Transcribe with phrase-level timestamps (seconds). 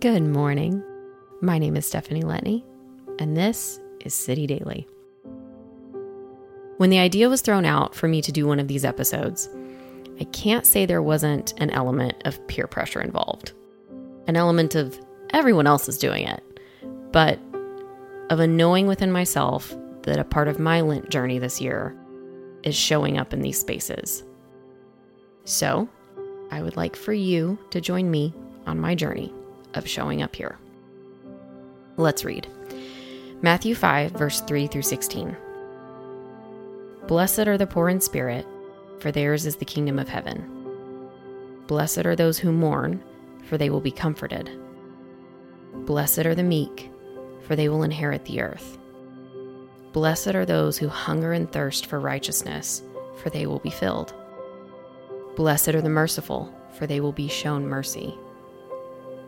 [0.00, 0.80] Good morning.
[1.40, 2.62] My name is Stephanie Letney,
[3.18, 4.86] and this is City Daily.
[6.76, 9.48] When the idea was thrown out for me to do one of these episodes,
[10.20, 13.54] I can't say there wasn't an element of peer pressure involved,
[14.28, 14.96] an element of
[15.30, 16.60] everyone else is doing it,
[17.10, 17.40] but
[18.30, 21.96] of a knowing within myself that a part of my Lent journey this year
[22.62, 24.22] is showing up in these spaces.
[25.44, 25.88] So,
[26.52, 28.32] I would like for you to join me
[28.64, 29.34] on my journey
[29.74, 30.58] of showing up here.
[31.96, 32.46] Let's read
[33.42, 35.36] Matthew 5, verse 3 through 16.
[37.06, 38.46] Blessed are the poor in spirit,
[38.98, 40.44] for theirs is the kingdom of heaven.
[41.66, 43.02] Blessed are those who mourn,
[43.44, 44.50] for they will be comforted.
[45.86, 46.90] Blessed are the meek,
[47.42, 48.78] for they will inherit the earth.
[49.92, 52.82] Blessed are those who hunger and thirst for righteousness,
[53.22, 54.14] for they will be filled.
[55.36, 58.16] Blessed are the merciful, for they will be shown mercy.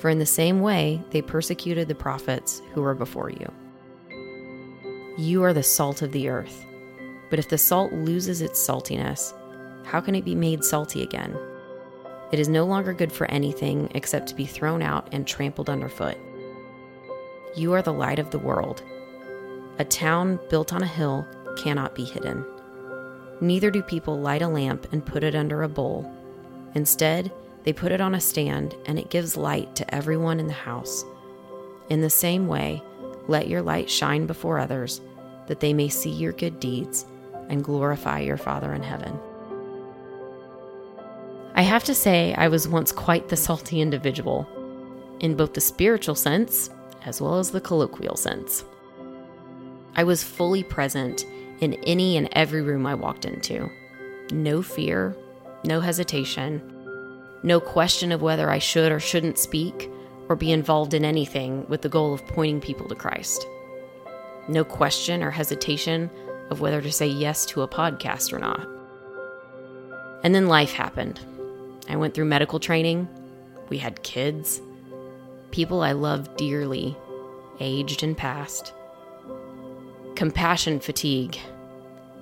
[0.00, 3.52] for in the same way they persecuted the prophets who were before you.
[5.18, 6.64] You are the salt of the earth.
[7.28, 9.34] But if the salt loses its saltiness,
[9.84, 11.36] how can it be made salty again?
[12.32, 16.16] It is no longer good for anything except to be thrown out and trampled underfoot.
[17.54, 18.82] You are the light of the world.
[19.78, 21.26] A town built on a hill
[21.58, 22.44] cannot be hidden.
[23.40, 26.10] Neither do people light a lamp and put it under a bowl.
[26.74, 27.32] Instead,
[27.64, 31.04] they put it on a stand, and it gives light to everyone in the house.
[31.88, 32.82] In the same way,
[33.28, 35.00] let your light shine before others,
[35.46, 37.06] that they may see your good deeds
[37.48, 39.18] and glorify your Father in heaven.
[41.54, 44.48] I have to say, I was once quite the salty individual,
[45.20, 46.70] in both the spiritual sense
[47.04, 48.64] as well as the colloquial sense.
[49.96, 51.26] I was fully present
[51.60, 53.68] in any and every room I walked into.
[54.32, 55.16] No fear,
[55.64, 56.69] no hesitation,
[57.42, 59.90] no question of whether I should or shouldn't speak
[60.28, 63.46] or be involved in anything with the goal of pointing people to Christ.
[64.46, 66.10] No question or hesitation
[66.50, 68.68] of whether to say yes to a podcast or not.
[70.22, 71.20] And then life happened.
[71.88, 73.08] I went through medical training.
[73.70, 74.60] We had kids.
[75.50, 76.96] People I loved dearly,
[77.58, 78.72] aged and passed.
[80.14, 81.38] Compassion fatigue,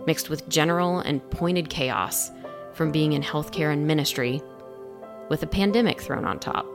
[0.06, 2.30] mixed with general and pointed chaos
[2.72, 4.40] from being in healthcare and ministry
[5.28, 6.66] with a pandemic thrown on top.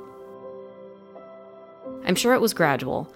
[2.06, 3.14] I'm sure it was gradual,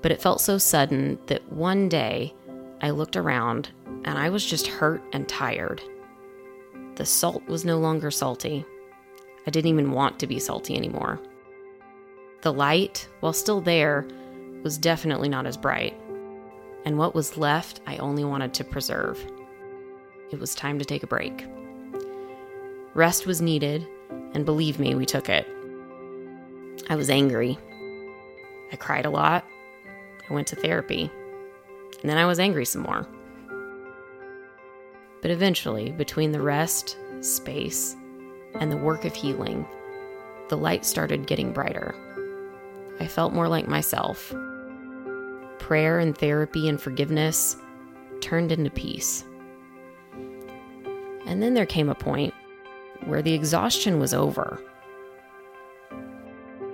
[0.00, 2.34] but it felt so sudden that one day
[2.80, 3.70] I looked around
[4.04, 5.82] and I was just hurt and tired.
[6.96, 8.64] The salt was no longer salty.
[9.46, 11.20] I didn't even want to be salty anymore.
[12.42, 14.06] The light, while still there,
[14.62, 15.98] was definitely not as bright.
[16.84, 19.24] And what was left, I only wanted to preserve.
[20.30, 21.46] It was time to take a break.
[22.94, 23.86] Rest was needed,
[24.34, 25.46] and believe me, we took it.
[26.88, 27.58] I was angry.
[28.72, 29.46] I cried a lot.
[30.28, 31.10] I went to therapy.
[32.00, 33.06] And then I was angry some more.
[35.20, 37.94] But eventually, between the rest, space,
[38.58, 39.66] and the work of healing,
[40.48, 41.94] the light started getting brighter.
[42.98, 44.34] I felt more like myself.
[45.58, 47.56] Prayer and therapy and forgiveness
[48.20, 49.24] turned into peace.
[51.26, 52.34] And then there came a point
[53.06, 54.60] where the exhaustion was over.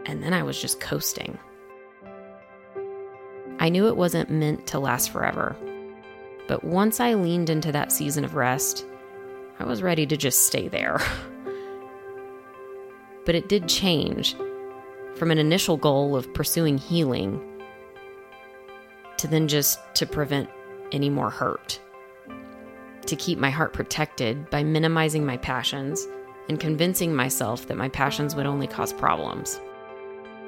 [0.07, 1.39] And then I was just coasting.
[3.59, 5.57] I knew it wasn't meant to last forever.
[6.47, 8.87] But once I leaned into that season of rest,
[9.59, 10.99] I was ready to just stay there.
[13.27, 14.37] but it did change
[15.17, 17.43] from an initial goal of pursuing healing
[19.19, 20.49] to then just to prevent
[20.93, 21.81] any more hurt.
[23.07, 26.07] To keep my heart protected by minimizing my passions
[26.49, 29.61] and convincing myself that my passions would only cause problems.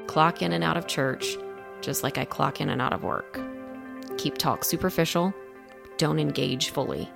[0.07, 1.37] Clock in and out of church,
[1.81, 3.41] just like I clock in and out of work.
[4.19, 5.35] Keep talk superficial,
[5.99, 7.11] don't engage fully.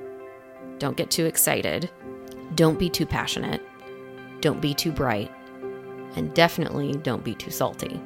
[0.78, 1.90] Don't get too excited,
[2.54, 3.62] don't be too passionate,
[4.40, 5.30] don't be too bright,
[6.16, 8.00] and definitely don't be too salty.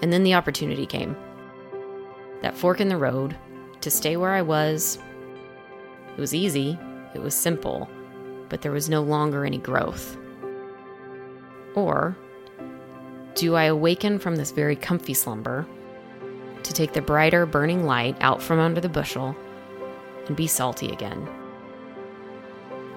[0.00, 1.16] And then the opportunity came.
[2.42, 3.36] That fork in the road
[3.80, 4.98] to stay where I was.
[6.16, 6.78] It was easy,
[7.14, 7.88] it was simple,
[8.48, 10.16] but there was no longer any growth.
[11.74, 12.16] Or
[13.34, 15.66] do I awaken from this very comfy slumber
[16.62, 19.36] to take the brighter, burning light out from under the bushel
[20.26, 21.28] and be salty again?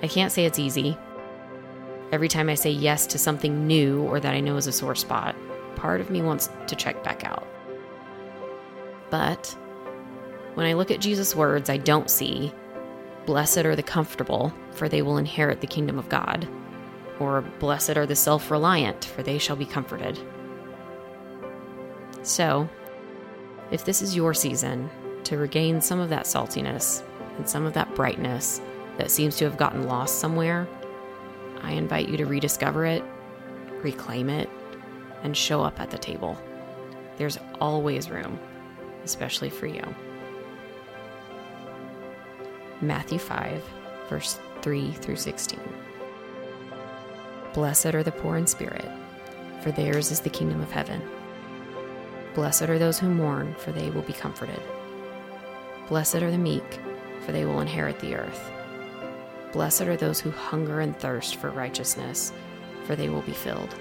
[0.02, 0.98] I can't say it's easy.
[2.12, 4.96] Every time I say yes to something new or that I know is a sore
[4.96, 5.36] spot,
[5.76, 7.48] part of me wants to check back out.
[9.10, 9.56] But
[10.56, 12.52] when I look at Jesus' words, I don't see,
[13.26, 16.48] Blessed are the comfortable, for they will inherit the kingdom of God,
[17.20, 20.20] or Blessed are the self reliant, for they shall be comforted.
[22.24, 22.68] So,
[23.72, 24.90] if this is your season
[25.24, 27.04] to regain some of that saltiness
[27.38, 28.60] and some of that brightness
[28.98, 30.68] that seems to have gotten lost somewhere,
[31.62, 33.04] I invite you to rediscover it,
[33.82, 34.50] reclaim it,
[35.24, 36.38] and show up at the table.
[37.18, 38.40] There's always room,
[39.04, 39.84] especially for you.
[42.84, 43.64] Matthew 5,
[44.10, 45.60] verse 3 through 16.
[47.54, 48.90] Blessed are the poor in spirit,
[49.62, 51.00] for theirs is the kingdom of heaven.
[52.34, 54.60] Blessed are those who mourn, for they will be comforted.
[55.90, 56.80] Blessed are the meek,
[57.24, 58.52] for they will inherit the earth.
[59.54, 62.34] Blessed are those who hunger and thirst for righteousness,
[62.86, 63.76] for they will be filled.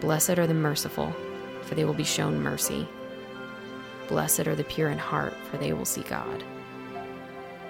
[0.00, 1.14] Blessed are the merciful,
[1.60, 2.88] for they will be shown mercy.
[4.08, 6.42] Blessed are the pure in heart, for they will see God.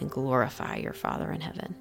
[0.00, 1.74] and glorify your Father in heaven.